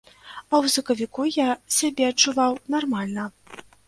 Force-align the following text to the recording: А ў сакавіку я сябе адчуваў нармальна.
А 0.11 0.53
ў 0.63 0.69
сакавіку 0.75 1.25
я 1.35 1.45
сябе 1.75 2.07
адчуваў 2.13 2.57
нармальна. 2.77 3.27